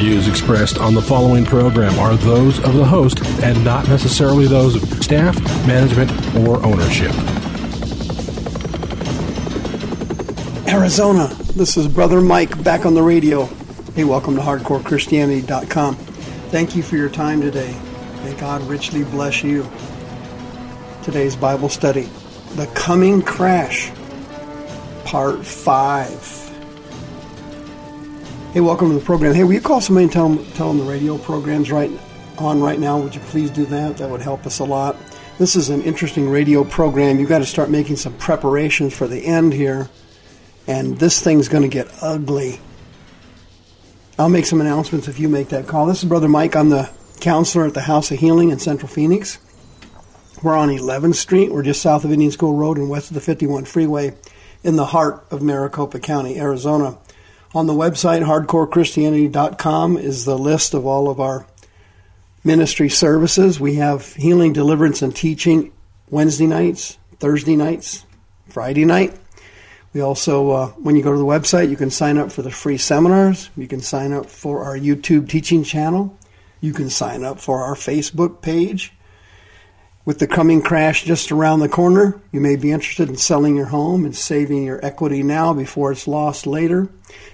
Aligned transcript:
views 0.00 0.28
expressed 0.28 0.78
on 0.78 0.94
the 0.94 1.02
following 1.02 1.44
program 1.44 1.98
are 1.98 2.14
those 2.14 2.58
of 2.64 2.72
the 2.72 2.84
host 2.84 3.22
and 3.42 3.62
not 3.62 3.86
necessarily 3.86 4.46
those 4.46 4.74
of 4.74 5.04
staff, 5.04 5.38
management, 5.66 6.10
or 6.36 6.56
ownership. 6.64 7.12
Arizona, 10.66 11.26
this 11.54 11.76
is 11.76 11.86
Brother 11.86 12.22
Mike 12.22 12.64
back 12.64 12.86
on 12.86 12.94
the 12.94 13.02
radio. 13.02 13.44
Hey, 13.94 14.04
welcome 14.04 14.36
to 14.36 14.40
HardcoreChristianity.com. 14.40 15.96
Thank 15.96 16.74
you 16.74 16.82
for 16.82 16.96
your 16.96 17.10
time 17.10 17.42
today. 17.42 17.78
May 18.24 18.32
God 18.36 18.62
richly 18.62 19.04
bless 19.04 19.44
you. 19.44 19.68
Today's 21.02 21.36
Bible 21.36 21.68
study 21.68 22.08
The 22.54 22.68
Coming 22.68 23.20
Crash, 23.20 23.92
Part 25.04 25.44
5. 25.44 26.39
Hey, 28.52 28.58
welcome 28.58 28.88
to 28.88 28.98
the 28.98 29.04
program. 29.04 29.32
Hey, 29.32 29.44
will 29.44 29.52
you 29.52 29.60
call 29.60 29.80
somebody 29.80 30.06
and 30.06 30.12
tell 30.12 30.28
them, 30.28 30.44
tell 30.54 30.72
them 30.72 30.78
the 30.78 30.90
radio 30.90 31.16
program's 31.16 31.70
right 31.70 31.88
on 32.36 32.60
right 32.60 32.80
now? 32.80 32.98
Would 32.98 33.14
you 33.14 33.20
please 33.20 33.48
do 33.48 33.64
that? 33.66 33.98
That 33.98 34.10
would 34.10 34.22
help 34.22 34.44
us 34.44 34.58
a 34.58 34.64
lot. 34.64 34.96
This 35.38 35.54
is 35.54 35.70
an 35.70 35.82
interesting 35.82 36.28
radio 36.28 36.64
program. 36.64 37.20
You've 37.20 37.28
got 37.28 37.38
to 37.38 37.46
start 37.46 37.70
making 37.70 37.94
some 37.94 38.12
preparations 38.14 38.92
for 38.92 39.06
the 39.06 39.24
end 39.24 39.52
here, 39.52 39.88
and 40.66 40.98
this 40.98 41.22
thing's 41.22 41.46
going 41.46 41.62
to 41.62 41.68
get 41.68 41.86
ugly. 42.02 42.58
I'll 44.18 44.28
make 44.28 44.46
some 44.46 44.60
announcements 44.60 45.06
if 45.06 45.20
you 45.20 45.28
make 45.28 45.50
that 45.50 45.68
call. 45.68 45.86
This 45.86 46.02
is 46.02 46.08
Brother 46.08 46.28
Mike. 46.28 46.56
I'm 46.56 46.70
the 46.70 46.90
counselor 47.20 47.66
at 47.66 47.74
the 47.74 47.82
House 47.82 48.10
of 48.10 48.18
Healing 48.18 48.50
in 48.50 48.58
Central 48.58 48.88
Phoenix. 48.88 49.38
We're 50.42 50.56
on 50.56 50.70
11th 50.70 51.14
Street. 51.14 51.52
We're 51.52 51.62
just 51.62 51.82
south 51.82 52.04
of 52.04 52.10
Indian 52.10 52.32
School 52.32 52.56
Road 52.56 52.78
and 52.78 52.90
west 52.90 53.10
of 53.10 53.14
the 53.14 53.20
51 53.20 53.66
freeway 53.66 54.12
in 54.64 54.74
the 54.74 54.86
heart 54.86 55.24
of 55.30 55.40
Maricopa 55.40 56.00
County, 56.00 56.36
Arizona. 56.40 56.98
On 57.52 57.66
the 57.66 57.72
website, 57.72 58.22
hardcorechristianity.com, 58.22 59.96
is 59.98 60.24
the 60.24 60.38
list 60.38 60.72
of 60.72 60.86
all 60.86 61.10
of 61.10 61.18
our 61.18 61.46
ministry 62.44 62.88
services. 62.88 63.58
We 63.58 63.74
have 63.74 64.14
healing, 64.14 64.52
deliverance, 64.52 65.02
and 65.02 65.14
teaching 65.14 65.72
Wednesday 66.10 66.46
nights, 66.46 66.96
Thursday 67.18 67.56
nights, 67.56 68.06
Friday 68.48 68.84
night. 68.84 69.18
We 69.92 70.00
also, 70.00 70.50
uh, 70.50 70.68
when 70.68 70.94
you 70.94 71.02
go 71.02 71.10
to 71.10 71.18
the 71.18 71.24
website, 71.24 71.70
you 71.70 71.76
can 71.76 71.90
sign 71.90 72.18
up 72.18 72.30
for 72.30 72.42
the 72.42 72.52
free 72.52 72.78
seminars. 72.78 73.50
You 73.56 73.66
can 73.66 73.80
sign 73.80 74.12
up 74.12 74.26
for 74.26 74.62
our 74.62 74.78
YouTube 74.78 75.28
teaching 75.28 75.64
channel. 75.64 76.16
You 76.60 76.72
can 76.72 76.88
sign 76.88 77.24
up 77.24 77.40
for 77.40 77.64
our 77.64 77.74
Facebook 77.74 78.42
page. 78.42 78.92
With 80.10 80.18
the 80.18 80.26
coming 80.26 80.60
crash 80.60 81.04
just 81.04 81.30
around 81.30 81.60
the 81.60 81.68
corner, 81.68 82.20
you 82.32 82.40
may 82.40 82.56
be 82.56 82.72
interested 82.72 83.08
in 83.08 83.16
selling 83.16 83.54
your 83.54 83.66
home 83.66 84.04
and 84.04 84.16
saving 84.16 84.64
your 84.64 84.84
equity 84.84 85.22
now 85.22 85.54
before 85.54 85.92
it's 85.92 86.08
lost 86.08 86.48
later. 86.48 86.88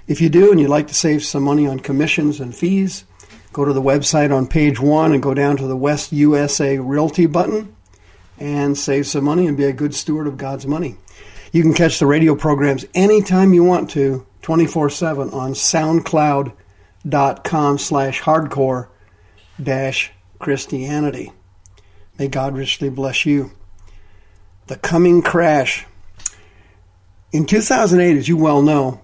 If 0.07 0.21
you 0.21 0.29
do 0.29 0.51
and 0.51 0.61
you'd 0.61 0.69
like 0.69 0.89
to 0.89 0.95
save 0.95 1.25
some 1.25 1.43
money 1.43 1.67
on 1.67 1.81
commissions 1.81 2.39
and 2.39 2.55
fees, 2.55 3.07
go 3.55 3.65
to 3.65 3.73
the 3.73 3.81
website 3.81 4.31
on 4.31 4.47
page 4.47 4.79
one 4.79 5.15
and 5.15 5.23
go 5.23 5.33
down 5.33 5.57
to 5.57 5.67
the 5.67 5.75
West 5.75 6.13
USA 6.13 6.77
Realty 6.77 7.25
button 7.25 7.75
and 8.37 8.77
save 8.77 9.07
some 9.07 9.25
money 9.25 9.47
and 9.47 9.57
be 9.57 9.65
a 9.65 9.73
good 9.73 9.95
steward 9.95 10.27
of 10.27 10.37
God's 10.37 10.67
money. 10.67 10.99
You 11.53 11.63
can 11.63 11.73
catch 11.73 11.99
the 11.99 12.05
radio 12.05 12.35
programs 12.35 12.85
anytime 12.93 13.55
you 13.55 13.65
want 13.65 13.89
to, 13.93 14.27
24-7 14.43 15.33
on 15.33 15.55
soundcloud.com 15.55 17.79
slash 17.79 18.21
hardcore 18.21 18.89
dash 19.63 20.13
Christianity. 20.39 21.33
May 22.19 22.29
God 22.29 22.57
richly 22.57 22.89
bless 22.89 23.27
you. 23.27 23.53
The 24.69 24.77
coming 24.77 25.23
crash. 25.23 25.87
In 27.33 27.45
2008, 27.45 28.17
as 28.17 28.29
you 28.29 28.37
well 28.37 28.63
know, 28.63 29.03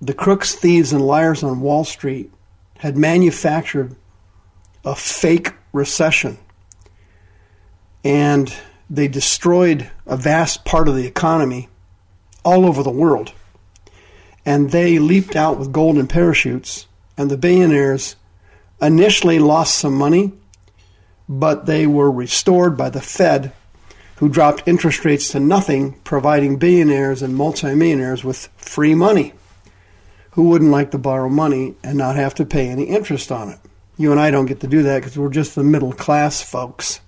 the 0.00 0.14
crooks, 0.14 0.54
thieves, 0.54 0.92
and 0.92 1.04
liars 1.04 1.42
on 1.42 1.60
Wall 1.60 1.84
Street 1.84 2.30
had 2.78 2.96
manufactured 2.96 3.96
a 4.84 4.94
fake 4.94 5.52
recession. 5.72 6.38
And 8.04 8.52
they 8.88 9.08
destroyed 9.08 9.90
a 10.06 10.16
vast 10.16 10.64
part 10.64 10.88
of 10.88 10.94
the 10.94 11.06
economy 11.06 11.68
all 12.44 12.66
over 12.66 12.82
the 12.82 12.90
world. 12.90 13.32
And 14.46 14.70
they 14.70 14.98
leaped 14.98 15.36
out 15.36 15.58
with 15.58 15.72
golden 15.72 16.06
parachutes, 16.06 16.86
and 17.16 17.30
the 17.30 17.36
billionaires 17.36 18.16
initially 18.80 19.38
lost 19.38 19.76
some 19.76 19.94
money, 19.94 20.32
but 21.28 21.66
they 21.66 21.86
were 21.86 22.10
restored 22.10 22.76
by 22.76 22.90
the 22.90 23.00
Fed, 23.00 23.52
who 24.16 24.28
dropped 24.28 24.66
interest 24.66 25.04
rates 25.04 25.28
to 25.30 25.40
nothing, 25.40 25.92
providing 26.04 26.56
billionaires 26.56 27.22
and 27.22 27.36
multimillionaires 27.36 28.24
with 28.24 28.48
free 28.56 28.94
money. 28.94 29.34
Who 30.32 30.48
wouldn't 30.48 30.70
like 30.70 30.92
to 30.92 30.98
borrow 30.98 31.28
money 31.28 31.74
and 31.82 31.98
not 31.98 32.16
have 32.16 32.34
to 32.36 32.46
pay 32.46 32.68
any 32.68 32.84
interest 32.84 33.30
on 33.30 33.50
it? 33.50 33.58
You 33.96 34.12
and 34.12 34.20
I 34.20 34.30
don't 34.30 34.46
get 34.46 34.60
to 34.60 34.66
do 34.66 34.84
that 34.84 34.98
because 35.00 35.18
we're 35.18 35.28
just 35.28 35.54
the 35.54 35.64
middle 35.64 35.92
class 35.92 36.40
folks. 36.40 37.00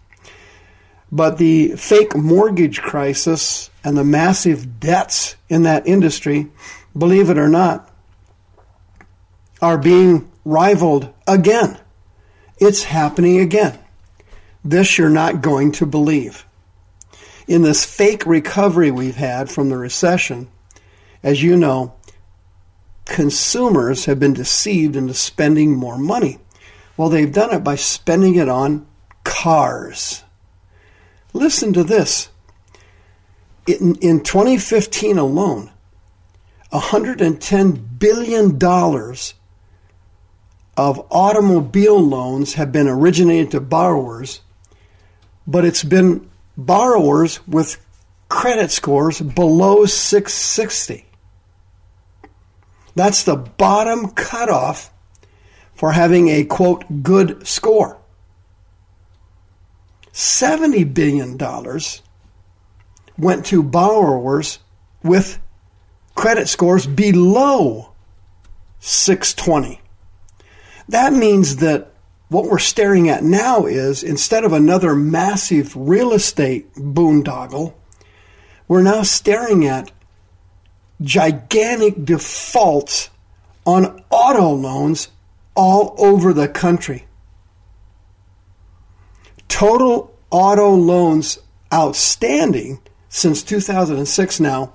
But 1.12 1.38
the 1.38 1.76
fake 1.76 2.16
mortgage 2.16 2.80
crisis 2.82 3.70
and 3.82 3.96
the 3.96 4.04
massive 4.04 4.78
debts 4.78 5.36
in 5.48 5.62
that 5.62 5.86
industry, 5.86 6.48
believe 6.96 7.30
it 7.30 7.38
or 7.38 7.48
not, 7.48 7.90
are 9.62 9.78
being 9.78 10.30
rivaled 10.44 11.12
again. 11.26 11.78
It's 12.58 12.84
happening 12.84 13.38
again. 13.38 13.78
This 14.64 14.98
you're 14.98 15.08
not 15.08 15.40
going 15.40 15.72
to 15.72 15.86
believe. 15.86 16.46
In 17.46 17.62
this 17.62 17.84
fake 17.84 18.26
recovery 18.26 18.90
we've 18.90 19.16
had 19.16 19.50
from 19.50 19.68
the 19.68 19.76
recession, 19.76 20.48
as 21.22 21.42
you 21.42 21.56
know, 21.56 21.94
consumers 23.06 24.04
have 24.04 24.20
been 24.20 24.34
deceived 24.34 24.96
into 24.96 25.14
spending 25.14 25.74
more 25.74 25.98
money. 25.98 26.38
Well, 26.96 27.08
they've 27.08 27.32
done 27.32 27.54
it 27.54 27.64
by 27.64 27.76
spending 27.76 28.36
it 28.36 28.48
on 28.48 28.86
cars. 29.24 30.22
Listen 31.32 31.72
to 31.72 31.84
this. 31.84 32.28
In, 33.66 33.96
in 33.96 34.22
2015 34.22 35.18
alone, 35.18 35.70
$110 36.72 37.98
billion 37.98 38.58
of 40.76 41.06
automobile 41.10 42.00
loans 42.00 42.54
have 42.54 42.72
been 42.72 42.88
originated 42.88 43.50
to 43.50 43.60
borrowers, 43.60 44.40
but 45.50 45.64
it's 45.64 45.82
been 45.82 46.30
borrowers 46.56 47.44
with 47.48 47.84
credit 48.28 48.70
scores 48.70 49.20
below 49.20 49.84
660. 49.84 51.04
That's 52.94 53.24
the 53.24 53.34
bottom 53.34 54.10
cutoff 54.10 54.92
for 55.74 55.90
having 55.90 56.28
a 56.28 56.44
quote 56.44 57.02
good 57.02 57.46
score. 57.48 57.98
$70 60.12 60.94
billion 60.94 61.36
went 63.18 63.46
to 63.46 63.62
borrowers 63.64 64.60
with 65.02 65.40
credit 66.14 66.48
scores 66.48 66.86
below 66.86 67.92
620. 68.78 69.80
That 70.88 71.12
means 71.12 71.56
that 71.56 71.89
what 72.30 72.44
we're 72.46 72.58
staring 72.60 73.08
at 73.08 73.24
now 73.24 73.66
is 73.66 74.02
instead 74.04 74.44
of 74.44 74.52
another 74.52 74.94
massive 74.94 75.76
real 75.76 76.12
estate 76.12 76.72
boondoggle, 76.74 77.74
we're 78.68 78.82
now 78.82 79.02
staring 79.02 79.66
at 79.66 79.90
gigantic 81.02 82.04
defaults 82.04 83.10
on 83.66 84.04
auto 84.10 84.52
loans 84.52 85.08
all 85.56 85.94
over 85.98 86.32
the 86.32 86.46
country. 86.46 87.04
Total 89.48 90.16
auto 90.30 90.70
loans 90.70 91.40
outstanding 91.74 92.80
since 93.08 93.42
2006 93.42 94.38
now 94.38 94.72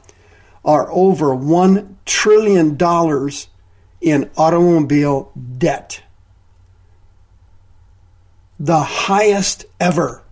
are 0.65 0.91
over 0.91 1.27
$1 1.27 1.95
trillion 2.03 2.77
in 4.01 4.29
automobile 4.35 5.31
debt. 5.57 6.01
The 8.59 8.81
highest 8.81 9.65
ever 9.79 10.23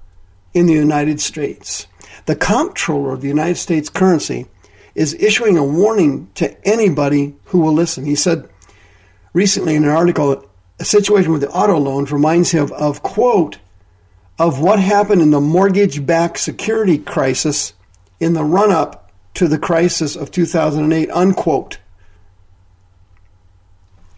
in 0.53 0.65
the 0.65 0.73
United 0.73 1.19
States. 1.19 1.87
The 2.25 2.35
comptroller 2.35 3.13
of 3.13 3.21
the 3.21 3.27
United 3.27 3.57
States 3.57 3.89
currency 3.89 4.47
is 4.95 5.15
issuing 5.15 5.57
a 5.57 5.63
warning 5.63 6.29
to 6.35 6.55
anybody 6.67 7.35
who 7.45 7.59
will 7.59 7.73
listen. 7.73 8.05
He 8.05 8.15
said 8.15 8.47
recently 9.33 9.75
in 9.75 9.83
an 9.83 9.89
article, 9.89 10.45
a 10.79 10.85
situation 10.85 11.31
with 11.31 11.41
the 11.41 11.49
auto 11.49 11.77
loans 11.77 12.11
reminds 12.11 12.51
him 12.51 12.71
of, 12.73 13.03
quote, 13.03 13.57
of 14.39 14.59
what 14.59 14.79
happened 14.79 15.21
in 15.21 15.31
the 15.31 15.41
mortgage 15.41 16.05
backed 16.05 16.39
security 16.39 16.97
crisis 16.97 17.73
in 18.19 18.33
the 18.33 18.43
run 18.43 18.71
up 18.71 19.11
to 19.35 19.47
the 19.47 19.59
crisis 19.59 20.15
of 20.15 20.31
2008, 20.31 21.09
unquote. 21.11 21.79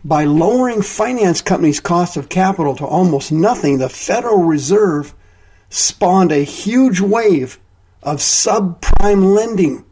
By 0.06 0.26
lowering 0.26 0.84
finance 0.84 1.42
companies' 1.42 1.80
cost 1.80 2.16
of 2.16 2.30
capital 2.30 2.76
to 2.76 2.86
almost 2.86 3.32
nothing, 3.32 3.80
the 3.80 3.90
Federal 3.90 4.44
Reserve 4.44 5.16
spawned 5.70 6.32
a 6.32 6.44
huge 6.44 7.00
wave 7.02 7.58
of 8.04 8.20
subprime 8.20 9.36
lending. 9.36 9.84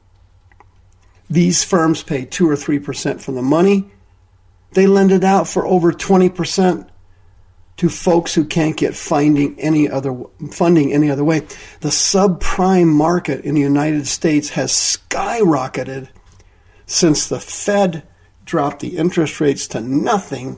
These 1.31 1.63
firms 1.63 2.03
pay 2.03 2.25
2 2.25 2.47
or 2.47 2.55
3% 2.55 3.21
for 3.21 3.31
the 3.31 3.41
money. 3.41 3.89
They 4.73 4.85
lend 4.85 5.11
it 5.11 5.23
out 5.23 5.47
for 5.47 5.65
over 5.65 5.91
20% 5.91 6.87
to 7.77 7.89
folks 7.89 8.35
who 8.35 8.45
can't 8.45 8.77
get 8.77 8.93
finding 8.93 9.59
any 9.59 9.89
other 9.89 10.15
funding 10.51 10.93
any 10.93 11.09
other 11.09 11.23
way. 11.23 11.39
The 11.79 11.89
subprime 11.89 12.85
market 12.87 13.43
in 13.43 13.55
the 13.55 13.61
United 13.61 14.05
States 14.05 14.49
has 14.49 14.71
skyrocketed 14.71 16.09
since 16.85 17.27
the 17.27 17.39
Fed 17.39 18.03
dropped 18.45 18.79
the 18.79 18.97
interest 18.97 19.39
rates 19.39 19.67
to 19.69 19.81
nothing 19.81 20.57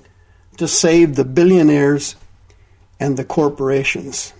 to 0.57 0.67
save 0.67 1.15
the 1.15 1.25
billionaires 1.25 2.15
and 2.99 3.17
the 3.17 3.25
corporations. 3.25 4.33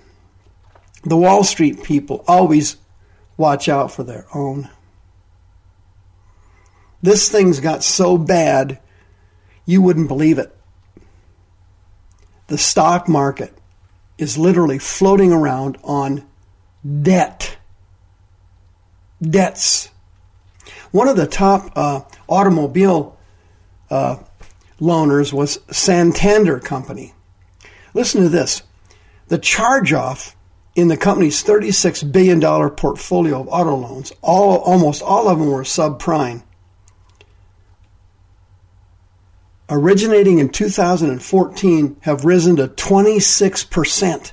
The 1.03 1.17
Wall 1.17 1.43
Street 1.43 1.83
people 1.83 2.23
always 2.27 2.77
watch 3.37 3.69
out 3.69 3.91
for 3.91 4.03
their 4.03 4.25
own. 4.33 4.69
This 7.01 7.29
thing's 7.29 7.59
got 7.59 7.83
so 7.83 8.17
bad, 8.17 8.79
you 9.65 9.81
wouldn't 9.81 10.07
believe 10.07 10.39
it. 10.39 10.55
The 12.47 12.57
stock 12.57 13.07
market 13.07 13.55
is 14.17 14.37
literally 14.37 14.79
floating 14.79 15.31
around 15.31 15.77
on 15.83 16.25
debt. 17.01 17.57
Debts. 19.21 19.89
One 20.91 21.07
of 21.07 21.17
the 21.17 21.27
top 21.27 21.71
uh, 21.75 22.01
automobile 22.27 23.14
uh, 23.89 24.17
loaners 24.79 25.31
was 25.31 25.59
Santander 25.71 26.59
Company. 26.59 27.13
Listen 27.93 28.21
to 28.21 28.29
this. 28.29 28.61
The 29.27 29.37
charge 29.37 29.93
off 29.93 30.35
in 30.75 30.89
the 30.89 30.97
company's 30.97 31.43
$36 31.43 32.11
billion 32.11 32.41
portfolio 32.71 33.39
of 33.39 33.47
auto 33.47 33.75
loans, 33.75 34.11
all, 34.21 34.57
almost 34.59 35.01
all 35.01 35.29
of 35.29 35.39
them 35.39 35.49
were 35.49 35.63
subprime. 35.63 36.43
Originating 39.69 40.39
in 40.39 40.49
2014 40.49 41.97
have 42.01 42.25
risen 42.25 42.57
to 42.57 42.67
26%. 42.67 44.31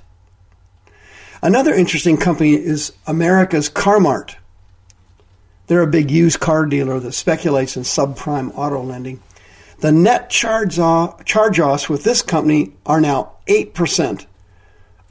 Another 1.41 1.73
interesting 1.73 2.19
company 2.19 2.55
is 2.55 2.93
America's 3.07 3.71
CarMart. 3.71 4.35
They're 5.69 5.83
a 5.83 5.87
big 5.87 6.11
used 6.11 6.39
car 6.39 6.67
dealer 6.67 7.01
that 7.01 7.13
speculates 7.13 7.77
in 7.77 7.85
subprime 7.85 8.53
auto 8.55 8.83
lending. 8.83 9.23
The 9.83 9.91
net 9.91 10.31
charge 10.31 10.79
offs 10.79 11.89
with 11.89 12.05
this 12.05 12.23
company 12.23 12.73
are 12.87 13.01
now 13.01 13.33
8%, 13.49 14.27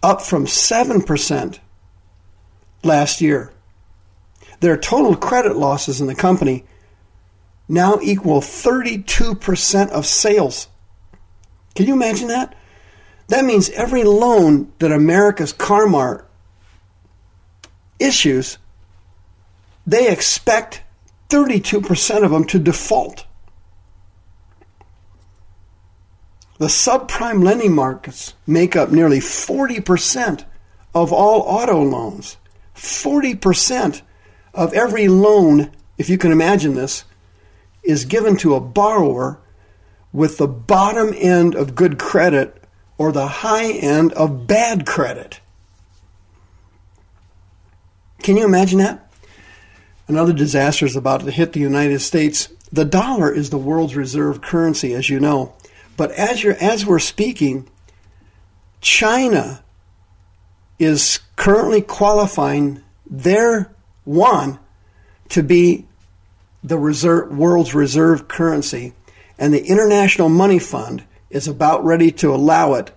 up 0.01 0.21
from 0.21 0.45
7% 0.45 1.59
last 2.81 3.19
year. 3.19 3.51
Their 4.61 4.77
total 4.77 5.17
credit 5.17 5.57
losses 5.57 5.99
in 5.99 6.07
the 6.07 6.15
company 6.15 6.63
now 7.67 7.99
equal 8.01 8.39
32% 8.39 9.89
of 9.89 10.05
sales. 10.05 10.69
Can 11.75 11.87
you 11.87 11.93
imagine 11.93 12.29
that? 12.29 12.55
That 13.27 13.43
means 13.43 13.69
every 13.71 14.05
loan 14.05 14.71
that 14.79 14.93
America's 14.93 15.51
CarMart 15.51 16.23
issues, 17.99 18.57
they 19.85 20.09
expect 20.09 20.81
32% 21.27 22.23
of 22.23 22.31
them 22.31 22.45
to 22.45 22.57
default. 22.57 23.25
The 26.61 26.67
subprime 26.67 27.43
lending 27.43 27.73
markets 27.73 28.35
make 28.45 28.75
up 28.75 28.91
nearly 28.91 29.17
40% 29.17 30.45
of 30.93 31.11
all 31.11 31.41
auto 31.41 31.81
loans. 31.81 32.37
40% 32.75 34.03
of 34.53 34.71
every 34.71 35.07
loan, 35.07 35.71
if 35.97 36.07
you 36.07 36.19
can 36.19 36.31
imagine 36.31 36.75
this, 36.75 37.03
is 37.81 38.05
given 38.05 38.37
to 38.37 38.53
a 38.53 38.59
borrower 38.59 39.39
with 40.13 40.37
the 40.37 40.47
bottom 40.47 41.15
end 41.17 41.55
of 41.55 41.73
good 41.73 41.97
credit 41.97 42.63
or 42.99 43.11
the 43.11 43.25
high 43.25 43.71
end 43.71 44.13
of 44.13 44.45
bad 44.45 44.85
credit. 44.85 45.39
Can 48.21 48.37
you 48.37 48.45
imagine 48.45 48.77
that? 48.77 49.11
Another 50.07 50.31
disaster 50.31 50.85
is 50.85 50.95
about 50.95 51.21
to 51.21 51.31
hit 51.31 51.53
the 51.53 51.59
United 51.59 52.01
States. 52.01 52.49
The 52.71 52.85
dollar 52.85 53.33
is 53.33 53.49
the 53.49 53.57
world's 53.57 53.95
reserve 53.95 54.41
currency, 54.41 54.93
as 54.93 55.09
you 55.09 55.19
know. 55.19 55.55
But 55.97 56.11
as 56.11 56.43
you're 56.43 56.55
as 56.55 56.85
we're 56.85 56.99
speaking, 56.99 57.69
China 58.79 59.63
is 60.79 61.19
currently 61.35 61.81
qualifying 61.81 62.81
their 63.05 63.73
yuan 64.05 64.59
to 65.29 65.43
be 65.43 65.85
the 66.63 66.77
reserve, 66.77 67.35
world's 67.35 67.73
reserve 67.73 68.27
currency, 68.27 68.93
and 69.37 69.53
the 69.53 69.65
International 69.65 70.29
Money 70.29 70.59
Fund 70.59 71.03
is 71.29 71.47
about 71.47 71.83
ready 71.83 72.11
to 72.11 72.33
allow 72.33 72.73
it 72.73 72.91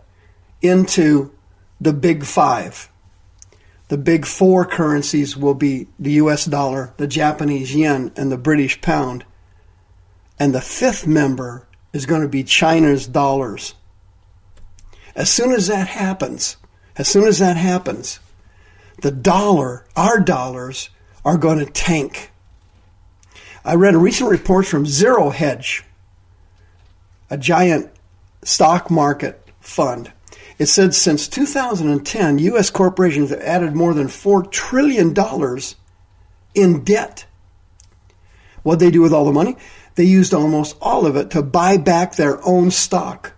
into 0.61 1.33
the 1.81 1.93
big 1.93 2.25
five. 2.25 2.91
The 3.89 3.99
big 3.99 4.27
four 4.27 4.65
currencies 4.65 5.37
will 5.37 5.55
be 5.55 5.89
the 5.99 6.13
US 6.13 6.47
dollar, 6.47 6.95
the 6.97 7.07
Japanese 7.07 7.75
yen, 7.75 8.13
and 8.17 8.33
the 8.33 8.39
British 8.39 8.81
pound. 8.81 9.25
And 10.39 10.55
the 10.55 10.61
fifth 10.61 11.07
member 11.07 11.69
is 11.95 12.05
going 12.05 12.21
to 12.21 12.29
be 12.29 12.43
China's 12.43 13.07
dollars. 13.07 13.75
As 15.15 15.31
soon 15.31 15.53
as 15.53 15.69
that 15.69 15.87
happens, 15.87 16.59
as 16.99 17.09
soon 17.09 17.25
as 17.25 17.39
that 17.39 17.57
happens, 17.57 18.19
the 19.01 19.13
dollar, 19.13 19.87
our 19.97 20.21
dollars, 20.21 20.91
are 21.25 21.39
going 21.39 21.61
to 21.61 21.67
tank. 21.67 22.33
I 23.65 23.77
read 23.77 23.95
a 23.95 23.99
recent 23.99 24.29
report 24.29 24.67
from 24.67 24.85
Zero 24.85 25.31
Hedge, 25.31 25.85
a 27.31 27.39
giant 27.39 27.91
stock 28.43 28.91
market 28.91 29.49
fund. 29.61 30.13
It 30.59 30.67
said 30.67 30.95
since 30.95 31.29
2010, 31.29 32.39
U.S. 32.41 32.71
corporations 32.71 33.31
have 33.31 33.41
added 33.41 33.75
more 33.75 33.95
than 33.95 34.09
$4 34.09 34.51
trillion 34.51 35.15
in 36.55 36.85
debt. 36.85 37.25
What 38.63 38.79
they 38.79 38.91
do 38.91 39.03
with 39.03 39.13
all 39.13 39.25
the 39.25 39.33
money? 39.33 39.57
They 39.95 40.05
used 40.05 40.35
almost 40.35 40.77
all 40.81 41.07
of 41.07 41.17
it 41.17 41.31
to 41.31 41.43
buy 41.43 41.77
back 41.77 42.15
their 42.15 42.45
own 42.47 42.71
stock. 42.71 43.33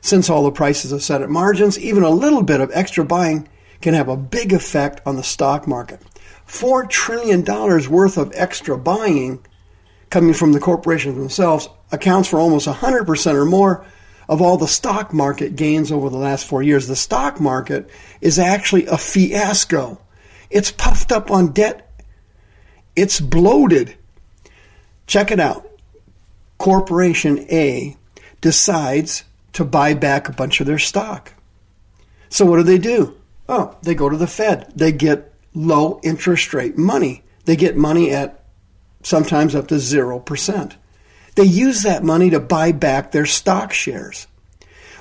Since 0.00 0.30
all 0.30 0.44
the 0.44 0.52
prices 0.52 0.92
are 0.92 1.00
set 1.00 1.22
at 1.22 1.28
margins, 1.28 1.78
even 1.78 2.02
a 2.02 2.10
little 2.10 2.42
bit 2.42 2.60
of 2.60 2.70
extra 2.72 3.04
buying 3.04 3.48
can 3.80 3.94
have 3.94 4.08
a 4.08 4.16
big 4.16 4.52
effect 4.52 5.00
on 5.06 5.16
the 5.16 5.22
stock 5.22 5.66
market. 5.66 6.00
$4 6.46 6.88
trillion 6.88 7.44
worth 7.44 8.16
of 8.16 8.32
extra 8.34 8.78
buying 8.78 9.44
coming 10.10 10.32
from 10.32 10.52
the 10.52 10.60
corporations 10.60 11.16
themselves 11.16 11.68
accounts 11.92 12.28
for 12.28 12.40
almost 12.40 12.66
100% 12.66 13.34
or 13.34 13.44
more 13.44 13.84
of 14.28 14.42
all 14.42 14.56
the 14.56 14.68
stock 14.68 15.12
market 15.12 15.56
gains 15.56 15.90
over 15.90 16.10
the 16.10 16.16
last 16.16 16.46
four 16.46 16.62
years. 16.62 16.86
The 16.86 16.96
stock 16.96 17.40
market 17.40 17.90
is 18.20 18.38
actually 18.38 18.86
a 18.86 18.98
fiasco. 18.98 20.00
It's 20.50 20.70
puffed 20.70 21.12
up 21.12 21.30
on 21.30 21.52
debt. 21.52 22.02
It's 22.94 23.20
bloated. 23.20 23.96
Check 25.08 25.32
it 25.32 25.40
out. 25.40 25.68
Corporation 26.58 27.46
A 27.50 27.96
decides 28.40 29.24
to 29.54 29.64
buy 29.64 29.94
back 29.94 30.28
a 30.28 30.32
bunch 30.32 30.60
of 30.60 30.66
their 30.66 30.78
stock. 30.78 31.32
So 32.28 32.44
what 32.44 32.58
do 32.58 32.62
they 32.62 32.78
do? 32.78 33.16
Oh, 33.48 33.76
they 33.82 33.94
go 33.94 34.08
to 34.08 34.16
the 34.16 34.26
Fed. 34.26 34.70
They 34.76 34.92
get 34.92 35.32
low 35.54 35.98
interest 36.04 36.52
rate 36.52 36.76
money. 36.76 37.24
They 37.46 37.56
get 37.56 37.76
money 37.76 38.10
at 38.10 38.44
sometimes 39.02 39.54
up 39.54 39.68
to 39.68 39.76
0%. 39.76 40.76
They 41.36 41.44
use 41.44 41.82
that 41.82 42.04
money 42.04 42.30
to 42.30 42.40
buy 42.40 42.72
back 42.72 43.10
their 43.10 43.26
stock 43.26 43.72
shares. 43.72 44.26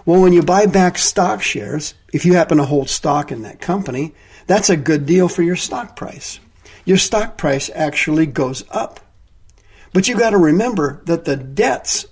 Well, 0.06 0.22
when 0.22 0.32
you 0.32 0.42
buy 0.42 0.68
back 0.68 0.98
stock 0.98 1.42
shares, 1.42 1.94
if 2.14 2.24
you 2.24 2.36
happen 2.36 2.60
to 2.60 2.66
hold 2.66 2.90
stock 2.90 3.30
in 3.30 3.42
that 3.42 3.60
company, 3.60 4.14
that's 4.46 4.70
a 4.70 4.78
good 4.78 5.06
deal 5.06 5.28
for 5.28 5.44
your 5.44 5.58
stock 5.58 5.98
price. 5.98 6.40
Your 6.86 6.98
stock 6.98 7.38
price 7.38 7.70
actually 7.76 8.26
goes 8.26 8.64
up. 8.72 9.02
But 9.94 10.08
you 10.08 10.18
got 10.18 10.32
to 10.32 10.38
remember 10.38 11.02
that 11.06 11.26
the 11.26 11.36
debts 11.36 12.06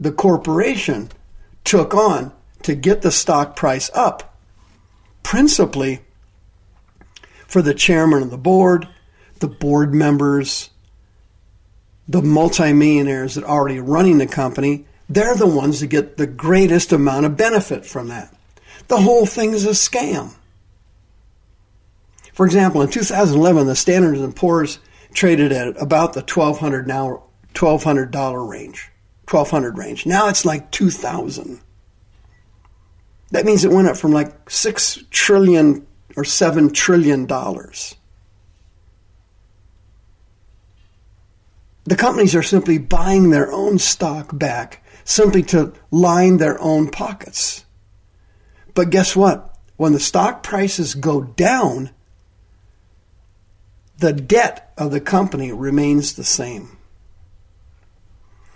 the 0.00 0.12
corporation 0.12 1.10
took 1.64 1.94
on 1.94 2.32
to 2.62 2.74
get 2.74 3.02
the 3.02 3.10
stock 3.10 3.56
price 3.56 3.90
up 3.94 4.36
principally 5.22 6.00
for 7.46 7.62
the 7.62 7.74
chairman 7.74 8.22
of 8.22 8.30
the 8.30 8.38
board, 8.38 8.88
the 9.40 9.48
board 9.48 9.94
members, 9.94 10.70
the 12.08 12.22
multimillionaires 12.22 13.34
that 13.34 13.44
are 13.44 13.50
already 13.50 13.80
running 13.80 14.18
the 14.18 14.26
company, 14.26 14.86
they're 15.08 15.36
the 15.36 15.46
ones 15.46 15.80
that 15.80 15.88
get 15.88 16.16
the 16.16 16.26
greatest 16.26 16.92
amount 16.92 17.26
of 17.26 17.36
benefit 17.36 17.84
from 17.84 18.08
that. 18.08 18.34
The 18.88 19.00
whole 19.00 19.26
thing 19.26 19.52
is 19.52 19.66
a 19.66 19.70
scam. 19.70 20.34
For 22.32 22.46
example, 22.46 22.82
in 22.82 22.88
2011, 22.88 23.66
the 23.66 23.76
Standard 23.76 24.34
& 24.34 24.36
Poor's 24.36 24.78
traded 25.12 25.52
at 25.52 25.80
about 25.80 26.12
the 26.12 26.20
1200 26.20 26.86
now 26.86 27.24
$1200 27.54 28.48
range. 28.48 28.90
1200 29.28 29.76
range. 29.76 30.06
Now 30.06 30.28
it's 30.28 30.44
like 30.44 30.70
2000. 30.70 31.60
That 33.30 33.44
means 33.44 33.64
it 33.64 33.70
went 33.70 33.88
up 33.88 33.96
from 33.96 34.12
like 34.12 34.48
6 34.50 35.04
trillion 35.10 35.86
or 36.16 36.24
7 36.24 36.70
trillion 36.70 37.26
dollars. 37.26 37.94
The 41.84 41.96
companies 41.96 42.34
are 42.34 42.42
simply 42.42 42.78
buying 42.78 43.30
their 43.30 43.50
own 43.50 43.78
stock 43.78 44.36
back 44.38 44.84
simply 45.04 45.42
to 45.42 45.72
line 45.90 46.36
their 46.36 46.60
own 46.60 46.90
pockets. 46.90 47.64
But 48.74 48.90
guess 48.90 49.16
what? 49.16 49.56
When 49.76 49.92
the 49.92 50.00
stock 50.00 50.42
prices 50.42 50.94
go 50.94 51.22
down, 51.22 51.90
the 53.98 54.12
debt 54.12 54.72
of 54.78 54.90
the 54.90 55.00
company 55.00 55.52
remains 55.52 56.14
the 56.14 56.24
same. 56.24 56.76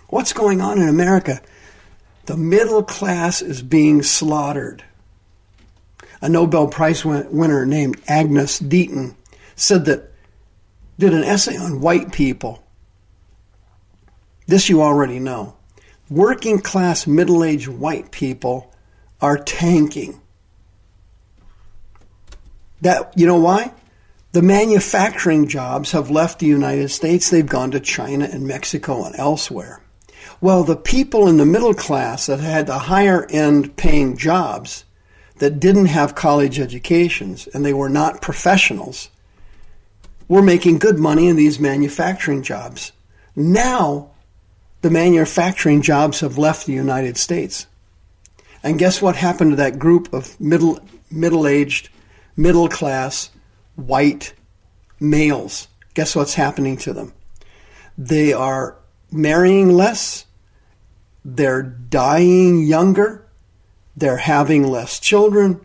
What's 0.07 0.33
going 0.33 0.61
on 0.61 0.81
in 0.81 0.87
America? 0.87 1.41
The 2.25 2.37
middle 2.37 2.83
class 2.83 3.41
is 3.41 3.61
being 3.61 4.03
slaughtered. 4.03 4.83
A 6.21 6.29
Nobel 6.29 6.67
Prize 6.67 7.03
winner 7.03 7.65
named 7.65 8.01
Angus 8.07 8.61
Deaton 8.61 9.15
said 9.55 9.85
that 9.85 10.13
did 10.97 11.13
an 11.13 11.23
essay 11.23 11.57
on 11.57 11.81
white 11.81 12.13
people. 12.13 12.63
This 14.47 14.69
you 14.69 14.81
already 14.81 15.19
know. 15.19 15.57
Working 16.09 16.59
class 16.59 17.07
middle 17.07 17.43
aged 17.43 17.67
white 17.67 18.11
people 18.11 18.73
are 19.19 19.37
tanking. 19.37 20.21
That 22.81 23.11
you 23.17 23.25
know 23.25 23.39
why? 23.39 23.73
The 24.33 24.41
manufacturing 24.41 25.47
jobs 25.47 25.91
have 25.91 26.09
left 26.09 26.39
the 26.39 26.47
United 26.47 26.89
States, 26.89 27.29
they've 27.29 27.45
gone 27.45 27.69
to 27.69 27.79
China 27.79 28.25
and 28.25 28.47
Mexico 28.47 29.05
and 29.05 29.15
elsewhere. 29.15 29.79
Well, 30.41 30.63
the 30.63 30.75
people 30.75 31.27
in 31.27 31.37
the 31.37 31.45
middle 31.45 31.75
class 31.75 32.25
that 32.25 32.39
had 32.39 32.65
the 32.65 32.79
higher 32.79 33.27
end 33.29 33.77
paying 33.77 34.17
jobs 34.17 34.85
that 35.37 35.59
didn't 35.59 35.85
have 35.85 36.15
college 36.15 36.59
educations 36.59 37.47
and 37.53 37.63
they 37.63 37.73
were 37.73 37.89
not 37.89 38.23
professionals 38.23 39.09
were 40.27 40.41
making 40.41 40.79
good 40.79 40.97
money 40.97 41.27
in 41.27 41.35
these 41.35 41.59
manufacturing 41.59 42.41
jobs. 42.41 42.91
Now, 43.35 44.09
the 44.81 44.89
manufacturing 44.89 45.83
jobs 45.83 46.21
have 46.21 46.39
left 46.39 46.65
the 46.65 46.73
United 46.73 47.17
States. 47.17 47.67
And 48.63 48.79
guess 48.79 48.99
what 48.99 49.15
happened 49.15 49.51
to 49.51 49.57
that 49.57 49.77
group 49.77 50.11
of 50.11 50.39
middle 50.41 50.79
middle-aged, 51.11 51.89
middle 52.35 52.67
class, 52.67 53.29
white 53.75 54.33
males? 54.99 55.67
Guess 55.93 56.15
what's 56.15 56.33
happening 56.33 56.77
to 56.77 56.93
them? 56.93 57.13
They 57.97 58.33
are 58.33 58.77
marrying 59.11 59.69
less, 59.69 60.25
they're 61.23 61.61
dying 61.61 62.63
younger, 62.63 63.27
they're 63.95 64.17
having 64.17 64.63
less 64.63 64.99
children, 64.99 65.61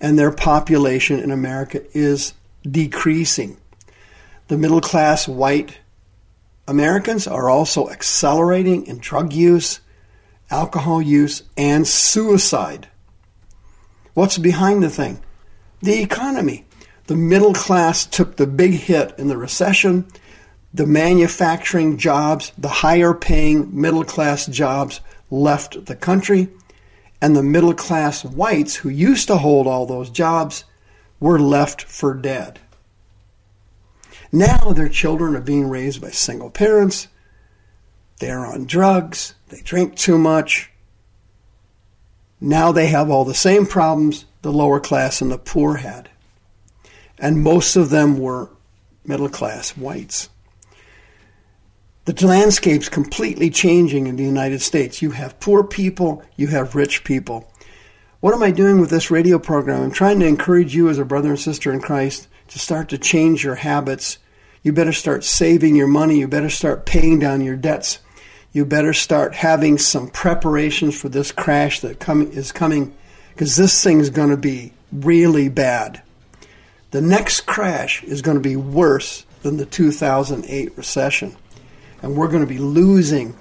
and 0.00 0.18
their 0.18 0.30
population 0.30 1.18
in 1.20 1.30
America 1.30 1.82
is 1.96 2.34
decreasing. 2.62 3.56
The 4.48 4.58
middle 4.58 4.80
class 4.80 5.26
white 5.26 5.78
Americans 6.66 7.26
are 7.26 7.50
also 7.50 7.90
accelerating 7.90 8.86
in 8.86 8.98
drug 8.98 9.32
use, 9.32 9.80
alcohol 10.50 11.02
use, 11.02 11.42
and 11.56 11.86
suicide. 11.86 12.88
What's 14.14 14.38
behind 14.38 14.82
the 14.82 14.90
thing? 14.90 15.20
The 15.80 16.00
economy. 16.00 16.64
The 17.06 17.16
middle 17.16 17.52
class 17.52 18.06
took 18.06 18.36
the 18.36 18.46
big 18.46 18.72
hit 18.72 19.14
in 19.18 19.28
the 19.28 19.36
recession 19.36 20.06
the 20.74 20.86
manufacturing 20.86 21.96
jobs, 21.96 22.50
the 22.58 22.68
higher 22.68 23.14
paying 23.14 23.80
middle 23.80 24.04
class 24.04 24.46
jobs 24.46 25.00
left 25.30 25.86
the 25.86 25.94
country, 25.94 26.48
and 27.22 27.36
the 27.36 27.44
middle 27.44 27.74
class 27.74 28.24
whites 28.24 28.74
who 28.74 28.88
used 28.88 29.28
to 29.28 29.36
hold 29.36 29.68
all 29.68 29.86
those 29.86 30.10
jobs 30.10 30.64
were 31.20 31.38
left 31.38 31.82
for 31.82 32.12
dead. 32.12 32.58
Now 34.32 34.72
their 34.72 34.88
children 34.88 35.36
are 35.36 35.40
being 35.40 35.68
raised 35.68 36.02
by 36.02 36.10
single 36.10 36.50
parents. 36.50 37.06
They're 38.18 38.44
on 38.44 38.66
drugs. 38.66 39.34
They 39.48 39.60
drink 39.60 39.94
too 39.94 40.18
much. 40.18 40.72
Now 42.40 42.72
they 42.72 42.88
have 42.88 43.10
all 43.10 43.24
the 43.24 43.32
same 43.32 43.64
problems 43.64 44.24
the 44.42 44.52
lower 44.52 44.80
class 44.80 45.20
and 45.20 45.30
the 45.30 45.38
poor 45.38 45.76
had. 45.76 46.10
And 47.18 47.42
most 47.42 47.76
of 47.76 47.90
them 47.90 48.18
were 48.18 48.50
middle 49.04 49.28
class 49.28 49.76
whites. 49.76 50.28
The 52.06 52.26
landscape's 52.26 52.90
completely 52.90 53.48
changing 53.48 54.06
in 54.06 54.16
the 54.16 54.24
United 54.24 54.60
States. 54.60 55.00
You 55.00 55.12
have 55.12 55.40
poor 55.40 55.64
people, 55.64 56.22
you 56.36 56.48
have 56.48 56.74
rich 56.74 57.02
people. 57.02 57.50
What 58.20 58.34
am 58.34 58.42
I 58.42 58.50
doing 58.50 58.80
with 58.80 58.90
this 58.90 59.10
radio 59.10 59.38
program? 59.38 59.82
I'm 59.82 59.90
trying 59.90 60.20
to 60.20 60.26
encourage 60.26 60.74
you 60.74 60.88
as 60.88 60.98
a 60.98 61.04
brother 61.04 61.30
and 61.30 61.40
sister 61.40 61.72
in 61.72 61.80
Christ 61.80 62.28
to 62.48 62.58
start 62.58 62.90
to 62.90 62.98
change 62.98 63.42
your 63.42 63.54
habits. 63.54 64.18
You 64.62 64.72
better 64.72 64.92
start 64.92 65.24
saving 65.24 65.76
your 65.76 65.86
money. 65.86 66.18
You 66.18 66.28
better 66.28 66.50
start 66.50 66.86
paying 66.86 67.18
down 67.18 67.40
your 67.40 67.56
debts. 67.56 68.00
You 68.52 68.64
better 68.64 68.92
start 68.92 69.34
having 69.34 69.78
some 69.78 70.08
preparations 70.08 70.98
for 70.98 71.08
this 71.08 71.32
crash 71.32 71.80
that 71.80 72.00
come, 72.00 72.30
is 72.32 72.52
coming 72.52 72.94
because 73.32 73.56
this 73.56 73.82
thing's 73.82 74.10
going 74.10 74.30
to 74.30 74.36
be 74.36 74.72
really 74.92 75.48
bad. 75.48 76.02
The 76.94 77.02
next 77.02 77.40
crash 77.40 78.04
is 78.04 78.22
going 78.22 78.36
to 78.36 78.48
be 78.48 78.54
worse 78.54 79.26
than 79.42 79.56
the 79.56 79.66
2008 79.66 80.76
recession 80.76 81.36
and 82.00 82.16
we're 82.16 82.28
going 82.28 82.46
to 82.46 82.46
be 82.46 82.58
losing 82.58 83.34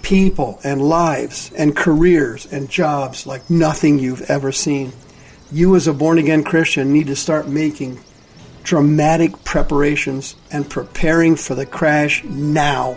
people 0.00 0.58
and 0.64 0.80
lives 0.80 1.52
and 1.58 1.76
careers 1.76 2.50
and 2.50 2.70
jobs 2.70 3.26
like 3.26 3.50
nothing 3.50 3.98
you've 3.98 4.22
ever 4.30 4.50
seen. 4.50 4.94
You, 5.52 5.76
as 5.76 5.86
a 5.86 5.92
born 5.92 6.16
again 6.16 6.42
Christian, 6.42 6.90
need 6.90 7.08
to 7.08 7.16
start 7.16 7.48
making 7.48 8.00
dramatic 8.62 9.44
preparations 9.44 10.36
and 10.50 10.70
preparing 10.70 11.36
for 11.36 11.54
the 11.54 11.66
crash 11.66 12.24
now. 12.24 12.96